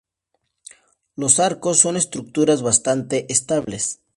Los 1.15 1.39
arcos 1.39 1.77
son 1.77 1.95
estructuras 1.95 2.63
bastante 2.63 3.31
estables. 3.31 4.01